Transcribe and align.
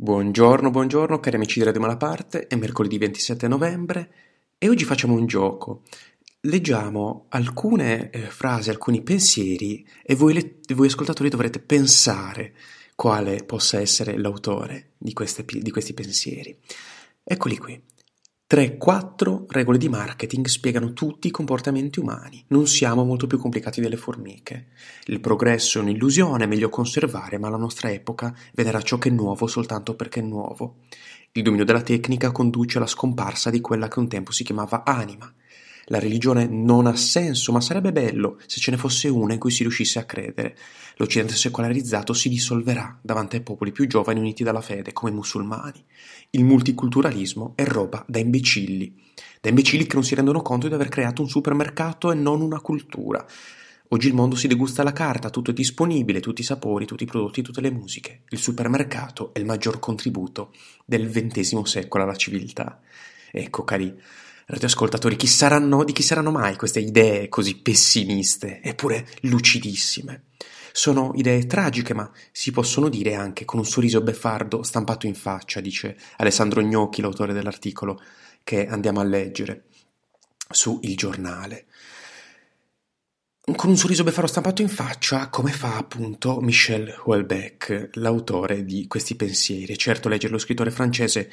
Buongiorno, 0.00 0.70
buongiorno 0.70 1.18
cari 1.18 1.34
amici 1.34 1.58
di 1.58 1.64
Radio 1.64 1.80
Malaparte, 1.80 2.46
è 2.46 2.54
mercoledì 2.54 2.98
27 2.98 3.48
novembre 3.48 4.12
e 4.56 4.68
oggi 4.68 4.84
facciamo 4.84 5.14
un 5.14 5.26
gioco. 5.26 5.82
Leggiamo 6.42 7.26
alcune 7.30 8.08
eh, 8.10 8.20
frasi, 8.30 8.70
alcuni 8.70 9.02
pensieri 9.02 9.84
e 10.04 10.14
voi, 10.14 10.34
le, 10.34 10.60
voi, 10.72 10.86
ascoltatori 10.86 11.28
dovrete 11.28 11.58
pensare 11.58 12.54
quale 12.94 13.42
possa 13.42 13.80
essere 13.80 14.16
l'autore 14.16 14.92
di, 14.98 15.12
queste, 15.12 15.44
di 15.44 15.70
questi 15.72 15.94
pensieri. 15.94 16.56
Eccoli 17.24 17.56
qui. 17.58 17.82
3-4 18.50 19.44
regole 19.48 19.76
di 19.76 19.90
marketing 19.90 20.46
spiegano 20.46 20.94
tutti 20.94 21.26
i 21.26 21.30
comportamenti 21.30 22.00
umani. 22.00 22.42
Non 22.46 22.66
siamo 22.66 23.04
molto 23.04 23.26
più 23.26 23.36
complicati 23.36 23.82
delle 23.82 23.98
formiche. 23.98 24.68
Il 25.04 25.20
progresso 25.20 25.78
è 25.78 25.82
un'illusione, 25.82 26.44
è 26.44 26.46
meglio 26.46 26.70
conservare, 26.70 27.36
ma 27.36 27.50
la 27.50 27.58
nostra 27.58 27.90
epoca 27.90 28.34
vedrà 28.54 28.80
ciò 28.80 28.96
che 28.96 29.10
è 29.10 29.12
nuovo 29.12 29.46
soltanto 29.46 29.94
perché 29.94 30.20
è 30.20 30.22
nuovo. 30.22 30.76
Il 31.32 31.42
dominio 31.42 31.66
della 31.66 31.82
tecnica 31.82 32.32
conduce 32.32 32.78
alla 32.78 32.86
scomparsa 32.86 33.50
di 33.50 33.60
quella 33.60 33.86
che 33.88 33.98
un 33.98 34.08
tempo 34.08 34.32
si 34.32 34.44
chiamava 34.44 34.82
anima. 34.82 35.30
La 35.90 35.98
religione 35.98 36.46
non 36.46 36.86
ha 36.86 36.94
senso, 36.96 37.50
ma 37.50 37.62
sarebbe 37.62 37.92
bello 37.92 38.38
se 38.46 38.60
ce 38.60 38.70
ne 38.70 38.76
fosse 38.76 39.08
una 39.08 39.32
in 39.32 39.38
cui 39.38 39.50
si 39.50 39.62
riuscisse 39.62 39.98
a 39.98 40.04
credere. 40.04 40.56
L'Occidente 40.96 41.34
secolarizzato 41.34 42.12
si 42.12 42.28
dissolverà 42.28 42.98
davanti 43.00 43.36
ai 43.36 43.42
popoli 43.42 43.72
più 43.72 43.86
giovani 43.86 44.18
uniti 44.18 44.42
dalla 44.42 44.60
fede, 44.60 44.92
come 44.92 45.10
i 45.10 45.14
musulmani. 45.14 45.82
Il 46.30 46.44
multiculturalismo 46.44 47.52
è 47.54 47.64
roba 47.64 48.04
da 48.06 48.18
imbecilli, 48.18 48.94
da 49.40 49.48
imbecilli 49.48 49.86
che 49.86 49.94
non 49.94 50.04
si 50.04 50.14
rendono 50.14 50.42
conto 50.42 50.68
di 50.68 50.74
aver 50.74 50.88
creato 50.88 51.22
un 51.22 51.28
supermercato 51.28 52.12
e 52.12 52.14
non 52.14 52.42
una 52.42 52.60
cultura. 52.60 53.24
Oggi 53.90 54.08
il 54.08 54.14
mondo 54.14 54.36
si 54.36 54.46
degusta 54.46 54.82
alla 54.82 54.92
carta, 54.92 55.30
tutto 55.30 55.52
è 55.52 55.54
disponibile, 55.54 56.20
tutti 56.20 56.42
i 56.42 56.44
sapori, 56.44 56.84
tutti 56.84 57.04
i 57.04 57.06
prodotti, 57.06 57.40
tutte 57.40 57.62
le 57.62 57.70
musiche. 57.70 58.24
Il 58.28 58.38
supermercato 58.38 59.32
è 59.32 59.38
il 59.38 59.46
maggior 59.46 59.78
contributo 59.78 60.52
del 60.84 61.08
XX 61.10 61.62
secolo 61.62 62.04
alla 62.04 62.14
civiltà. 62.14 62.78
Ecco, 63.30 63.64
cari 63.64 63.98
radioascoltatori, 64.48 65.16
chi 65.16 65.26
saranno, 65.26 65.84
di 65.84 65.92
chi 65.92 66.02
saranno 66.02 66.30
mai 66.30 66.56
queste 66.56 66.80
idee 66.80 67.28
così 67.28 67.56
pessimiste, 67.56 68.60
eppure 68.62 69.06
lucidissime? 69.22 70.24
Sono 70.72 71.12
idee 71.14 71.46
tragiche, 71.46 71.92
ma 71.92 72.10
si 72.32 72.50
possono 72.50 72.88
dire 72.88 73.14
anche 73.14 73.44
con 73.44 73.58
un 73.58 73.66
sorriso 73.66 74.00
beffardo 74.00 74.62
stampato 74.62 75.06
in 75.06 75.14
faccia, 75.14 75.60
dice 75.60 75.98
Alessandro 76.16 76.62
Gnocchi, 76.62 77.02
l'autore 77.02 77.32
dell'articolo 77.34 78.00
che 78.42 78.66
andiamo 78.66 79.00
a 79.00 79.04
leggere 79.04 79.64
su 80.50 80.78
Il 80.82 80.96
Giornale. 80.96 81.66
Con 83.54 83.70
un 83.70 83.76
sorriso 83.76 84.04
beffardo 84.04 84.30
stampato 84.30 84.62
in 84.62 84.68
faccia, 84.68 85.28
come 85.28 85.52
fa 85.52 85.76
appunto 85.76 86.40
Michel 86.40 87.02
Houellebecq, 87.04 87.90
l'autore 87.94 88.64
di 88.64 88.86
questi 88.86 89.14
pensieri. 89.14 89.76
Certo, 89.76 90.08
leggere 90.08 90.32
lo 90.32 90.38
scrittore 90.38 90.70
francese 90.70 91.30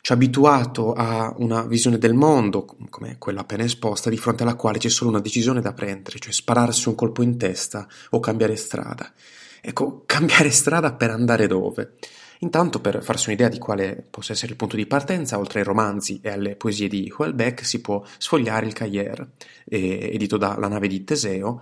ci 0.00 0.12
ha 0.12 0.14
abituato 0.14 0.92
a 0.92 1.34
una 1.38 1.62
visione 1.62 1.98
del 1.98 2.14
mondo, 2.14 2.64
come 2.88 3.16
quella 3.18 3.40
appena 3.40 3.64
esposta, 3.64 4.10
di 4.10 4.16
fronte 4.16 4.42
alla 4.42 4.54
quale 4.54 4.78
c'è 4.78 4.88
solo 4.88 5.10
una 5.10 5.20
decisione 5.20 5.60
da 5.60 5.72
prendere, 5.72 6.18
cioè 6.18 6.32
spararsi 6.32 6.88
un 6.88 6.94
colpo 6.94 7.22
in 7.22 7.36
testa 7.36 7.86
o 8.10 8.20
cambiare 8.20 8.56
strada. 8.56 9.12
Ecco, 9.60 10.02
cambiare 10.06 10.50
strada 10.50 10.94
per 10.94 11.10
andare 11.10 11.46
dove? 11.46 11.94
Intanto, 12.42 12.80
per 12.80 13.02
farsi 13.02 13.28
un'idea 13.28 13.48
di 13.48 13.58
quale 13.58 14.06
possa 14.08 14.32
essere 14.32 14.52
il 14.52 14.56
punto 14.56 14.74
di 14.76 14.86
partenza, 14.86 15.38
oltre 15.38 15.58
ai 15.58 15.64
romanzi 15.64 16.20
e 16.22 16.30
alle 16.30 16.56
poesie 16.56 16.88
di 16.88 17.12
Houellebecq, 17.14 17.64
si 17.64 17.82
può 17.82 18.02
sfogliare 18.16 18.64
il 18.64 18.72
Cahiers, 18.72 19.26
eh, 19.66 20.10
edito 20.12 20.38
da 20.38 20.56
La 20.58 20.68
nave 20.68 20.88
di 20.88 21.04
Teseo, 21.04 21.60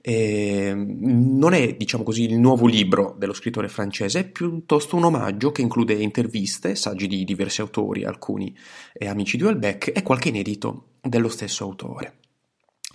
eh, 0.00 0.72
non 0.74 1.52
è, 1.52 1.74
diciamo 1.74 2.02
così, 2.02 2.24
il 2.24 2.38
nuovo 2.38 2.66
libro 2.66 3.14
dello 3.16 3.34
scrittore 3.34 3.68
francese, 3.68 4.20
è 4.20 4.28
piuttosto 4.28 4.96
un 4.96 5.04
omaggio 5.04 5.52
che 5.52 5.62
include 5.62 5.94
interviste, 5.94 6.74
saggi 6.74 7.06
di 7.06 7.22
diversi 7.22 7.60
autori, 7.60 8.04
alcuni 8.04 8.56
e 8.92 9.06
amici 9.06 9.36
di 9.36 9.44
Houellebecq, 9.44 9.92
e 9.94 10.02
qualche 10.02 10.30
inedito 10.30 10.94
dello 11.02 11.28
stesso 11.28 11.62
autore. 11.62 12.14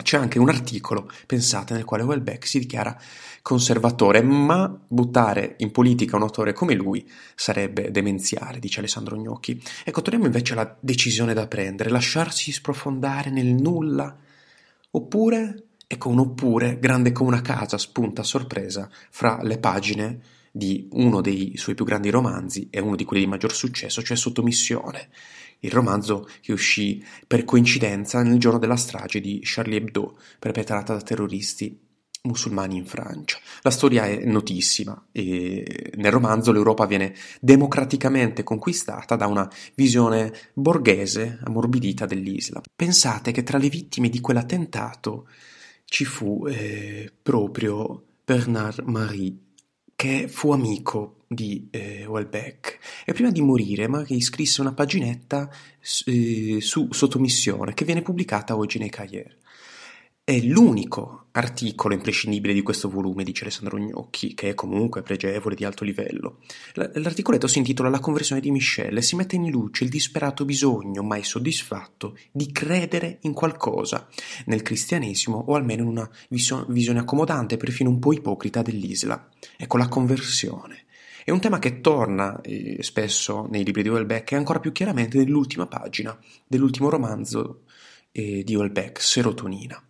C'è 0.02 0.16
anche 0.16 0.38
un 0.38 0.48
articolo, 0.48 1.10
pensate, 1.26 1.74
nel 1.74 1.84
quale 1.84 2.02
Houellebecq 2.02 2.46
si 2.46 2.58
dichiara 2.58 3.00
conservatore, 3.40 4.22
ma 4.22 4.72
buttare 4.86 5.54
in 5.58 5.70
politica 5.70 6.16
un 6.16 6.22
autore 6.22 6.52
come 6.52 6.74
lui 6.74 7.08
sarebbe 7.34 7.90
demenziale, 7.90 8.58
dice 8.58 8.80
Alessandro 8.80 9.16
Gnocchi. 9.16 9.60
Ecco, 9.84 10.02
torniamo 10.02 10.26
invece 10.26 10.52
alla 10.52 10.76
decisione 10.78 11.34
da 11.34 11.46
prendere, 11.46 11.90
lasciarsi 11.90 12.52
sprofondare 12.52 13.30
nel 13.30 13.46
nulla, 13.46 14.16
oppure 14.90 15.64
Ecco 15.92 16.08
un 16.08 16.20
oppure 16.20 16.78
grande 16.78 17.12
come 17.12 17.28
una 17.28 17.42
casa 17.42 17.76
spunta 17.76 18.22
a 18.22 18.24
sorpresa 18.24 18.88
fra 19.10 19.40
le 19.42 19.58
pagine 19.58 20.20
di 20.52 20.86
uno 20.92 21.22
dei 21.22 21.56
suoi 21.56 21.74
più 21.74 21.86
grandi 21.86 22.10
romanzi 22.10 22.68
e 22.70 22.78
uno 22.78 22.94
di 22.94 23.04
quelli 23.04 23.24
di 23.24 23.28
maggior 23.28 23.54
successo, 23.54 24.02
cioè 24.02 24.16
Sottomissione, 24.16 25.08
il 25.60 25.70
romanzo 25.70 26.28
che 26.40 26.52
uscì 26.52 27.02
per 27.26 27.44
coincidenza 27.44 28.22
nel 28.22 28.38
giorno 28.38 28.58
della 28.58 28.76
strage 28.76 29.20
di 29.20 29.40
Charlie 29.42 29.78
Hebdo, 29.78 30.18
perpetrata 30.38 30.92
da 30.92 31.00
terroristi 31.00 31.80
musulmani 32.24 32.76
in 32.76 32.86
Francia. 32.86 33.38
La 33.62 33.70
storia 33.70 34.06
è 34.06 34.24
notissima 34.24 35.08
e 35.10 35.92
nel 35.96 36.12
romanzo 36.12 36.52
l'Europa 36.52 36.86
viene 36.86 37.14
democraticamente 37.40 38.42
conquistata 38.42 39.16
da 39.16 39.26
una 39.26 39.50
visione 39.74 40.32
borghese 40.52 41.40
ammorbidita 41.42 42.06
dell'Islam. 42.06 42.62
Pensate 42.76 43.32
che 43.32 43.42
tra 43.42 43.58
le 43.58 43.68
vittime 43.68 44.08
di 44.08 44.20
quell'attentato 44.20 45.28
ci 45.84 46.04
fu 46.04 46.46
eh, 46.46 47.12
proprio 47.22 48.04
Bernard 48.24 48.82
Marie, 48.86 49.36
che 50.02 50.26
fu 50.26 50.50
amico 50.50 51.18
di 51.28 51.68
eh, 51.70 52.04
Welbeck 52.06 53.04
e 53.04 53.12
prima 53.12 53.30
di 53.30 53.40
morire 53.40 53.86
Marie 53.86 54.20
scrisse 54.20 54.60
una 54.60 54.72
paginetta 54.72 55.48
eh, 56.06 56.58
su 56.60 56.88
Sottomissione 56.90 57.72
che 57.72 57.84
viene 57.84 58.02
pubblicata 58.02 58.56
oggi 58.56 58.80
nei 58.80 58.90
Cahiers. 58.90 59.36
È 60.24 60.38
l'unico 60.38 61.30
articolo 61.32 61.94
imprescindibile 61.94 62.54
di 62.54 62.62
questo 62.62 62.88
volume, 62.88 63.24
dice 63.24 63.42
Alessandro 63.42 63.76
Gnocchi, 63.76 64.34
che 64.34 64.50
è 64.50 64.54
comunque 64.54 65.02
pregevole 65.02 65.56
di 65.56 65.64
alto 65.64 65.82
livello. 65.82 66.38
L'articoletto 66.74 67.48
si 67.48 67.58
intitola 67.58 67.88
La 67.88 67.98
conversione 67.98 68.40
di 68.40 68.52
Michelle 68.52 69.00
e 69.00 69.02
si 69.02 69.16
mette 69.16 69.34
in 69.34 69.50
luce 69.50 69.82
il 69.82 69.90
disperato 69.90 70.44
bisogno, 70.44 71.02
mai 71.02 71.24
soddisfatto, 71.24 72.16
di 72.30 72.52
credere 72.52 73.18
in 73.22 73.32
qualcosa, 73.32 74.06
nel 74.44 74.62
cristianesimo 74.62 75.36
o 75.48 75.56
almeno 75.56 75.82
in 75.82 75.88
una 75.88 76.10
visione 76.68 77.00
accomodante, 77.00 77.56
perfino 77.56 77.90
un 77.90 77.98
po' 77.98 78.12
ipocrita 78.12 78.62
dell'Islam. 78.62 79.26
Ecco 79.56 79.76
la 79.76 79.88
conversione. 79.88 80.84
È 81.24 81.32
un 81.32 81.40
tema 81.40 81.58
che 81.58 81.80
torna 81.80 82.40
eh, 82.42 82.78
spesso 82.80 83.48
nei 83.50 83.64
libri 83.64 83.82
di 83.82 83.88
Welbeck 83.88 84.30
e 84.30 84.36
ancora 84.36 84.60
più 84.60 84.70
chiaramente 84.70 85.18
nell'ultima 85.18 85.66
pagina 85.66 86.16
dell'ultimo 86.46 86.90
romanzo 86.90 87.62
eh, 88.12 88.44
di 88.44 88.54
Welbeck, 88.54 89.00
Serotonina. 89.00 89.82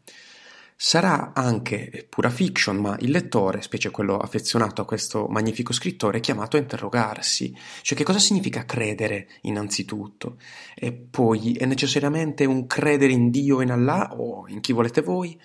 Sarà 0.75 1.33
anche 1.33 2.07
pura 2.09 2.29
fiction, 2.29 2.77
ma 2.79 2.97
il 2.99 3.13
lettore, 3.13 3.63
specie 3.63 3.91
quello 3.91 4.17
affezionato 4.17 4.83
a 4.83 4.85
questo 4.85 5.27
magnifico 5.29 5.73
scrittore, 5.73 6.19
è 6.19 6.21
chiamato 6.21 6.57
a 6.57 6.61
interrogarsi, 6.61 7.57
cioè 7.83 7.97
che 7.97 8.03
cosa 8.03 8.19
significa 8.19 8.65
credere 8.65 9.29
innanzitutto, 9.43 10.39
e 10.75 10.93
poi 10.93 11.53
è 11.53 11.67
necessariamente 11.67 12.45
un 12.47 12.67
credere 12.67 13.13
in 13.13 13.31
Dio 13.31 13.61
e 13.61 13.63
in 13.63 13.71
Allah 13.71 14.13
o 14.17 14.49
in 14.49 14.61
chi 14.61 14.73
volete 14.73 15.03
voi? 15.03 15.41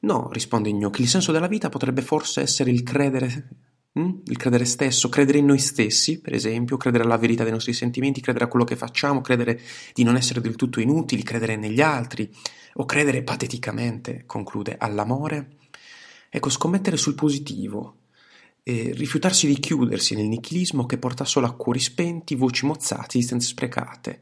No, 0.00 0.28
risponde 0.30 0.70
Gnocchi, 0.70 1.00
il 1.00 1.08
senso 1.08 1.32
della 1.32 1.48
vita 1.48 1.70
potrebbe 1.70 2.02
forse 2.02 2.42
essere 2.42 2.70
il 2.70 2.82
credere? 2.82 3.48
Il 3.96 4.36
credere 4.36 4.64
stesso, 4.64 5.08
credere 5.08 5.38
in 5.38 5.46
noi 5.46 5.60
stessi, 5.60 6.20
per 6.20 6.34
esempio, 6.34 6.76
credere 6.76 7.04
alla 7.04 7.16
verità 7.16 7.44
dei 7.44 7.52
nostri 7.52 7.72
sentimenti, 7.72 8.20
credere 8.20 8.44
a 8.44 8.48
quello 8.48 8.64
che 8.64 8.74
facciamo, 8.74 9.20
credere 9.20 9.60
di 9.92 10.02
non 10.02 10.16
essere 10.16 10.40
del 10.40 10.56
tutto 10.56 10.80
inutili, 10.80 11.22
credere 11.22 11.54
negli 11.54 11.80
altri, 11.80 12.28
o 12.74 12.86
credere 12.86 13.22
pateticamente, 13.22 14.24
conclude, 14.26 14.74
all'amore. 14.76 15.58
Ecco, 16.28 16.50
scommettere 16.50 16.96
sul 16.96 17.14
positivo, 17.14 17.98
e 18.64 18.90
rifiutarsi 18.94 19.46
di 19.46 19.60
chiudersi 19.60 20.16
nel 20.16 20.26
nichilismo 20.26 20.86
che 20.86 20.98
porta 20.98 21.24
solo 21.24 21.46
a 21.46 21.54
cuori 21.54 21.78
spenti, 21.78 22.34
voci 22.34 22.66
mozzate, 22.66 23.18
esistenze 23.18 23.46
sprecate 23.46 24.20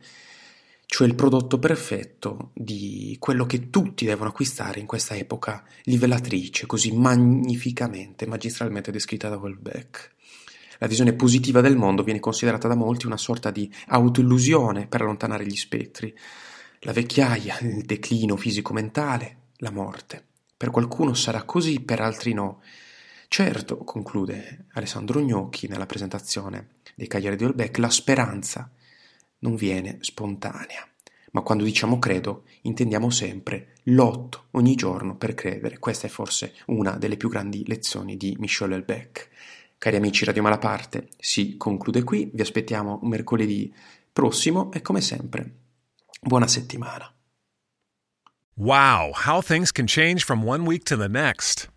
cioè 0.92 1.06
il 1.06 1.14
prodotto 1.14 1.58
perfetto 1.58 2.50
di 2.52 3.16
quello 3.18 3.46
che 3.46 3.70
tutti 3.70 4.04
devono 4.04 4.28
acquistare 4.28 4.78
in 4.78 4.84
questa 4.84 5.16
epoca 5.16 5.64
livellatrice, 5.84 6.66
così 6.66 6.92
magnificamente, 6.92 8.26
magistralmente 8.26 8.92
descritta 8.92 9.30
da 9.30 9.38
Welbeck. 9.38 10.10
La 10.80 10.86
visione 10.86 11.14
positiva 11.14 11.62
del 11.62 11.78
mondo 11.78 12.02
viene 12.02 12.20
considerata 12.20 12.68
da 12.68 12.74
molti 12.74 13.06
una 13.06 13.16
sorta 13.16 13.50
di 13.50 13.72
autoillusione 13.86 14.86
per 14.86 15.00
allontanare 15.00 15.46
gli 15.46 15.56
spettri. 15.56 16.14
La 16.80 16.92
vecchiaia, 16.92 17.58
il 17.60 17.86
declino 17.86 18.36
fisico-mentale, 18.36 19.36
la 19.56 19.70
morte. 19.70 20.22
Per 20.54 20.68
qualcuno 20.68 21.14
sarà 21.14 21.44
così, 21.44 21.80
per 21.80 22.02
altri 22.02 22.34
no. 22.34 22.60
Certo, 23.28 23.78
conclude 23.78 24.66
Alessandro 24.72 25.20
Gnocchi 25.20 25.68
nella 25.68 25.86
presentazione 25.86 26.80
dei 26.94 27.06
Cagliari 27.06 27.36
di 27.36 27.44
Holbeck, 27.44 27.78
la 27.78 27.88
speranza 27.88 28.70
non 29.42 29.54
viene 29.54 29.98
spontanea. 30.00 30.86
Ma 31.32 31.40
quando 31.42 31.64
diciamo 31.64 31.98
credo, 31.98 32.44
intendiamo 32.62 33.08
sempre 33.10 33.74
lotto 33.84 34.48
ogni 34.52 34.74
giorno 34.74 35.16
per 35.16 35.34
credere. 35.34 35.78
Questa 35.78 36.06
è 36.06 36.10
forse 36.10 36.54
una 36.66 36.92
delle 36.92 37.16
più 37.16 37.28
grandi 37.28 37.64
lezioni 37.66 38.16
di 38.16 38.36
Michel 38.38 38.70
Houellebecq. 38.70 39.28
Cari 39.78 39.96
amici 39.96 40.24
Radio 40.24 40.42
Malaparte, 40.42 41.08
si 41.18 41.56
conclude 41.56 42.04
qui, 42.04 42.30
vi 42.32 42.42
aspettiamo 42.42 43.00
mercoledì 43.02 43.72
prossimo 44.12 44.70
e 44.72 44.82
come 44.82 45.00
sempre, 45.00 45.54
buona 46.20 46.46
settimana. 46.46 47.12
Wow, 48.54 49.12
how 49.26 49.40
things 49.40 49.72
can 49.72 49.86
change 49.86 50.24
from 50.24 50.44
one 50.44 50.66
week 50.66 50.84
to 50.84 50.96
the 50.96 51.08
next. 51.08 51.71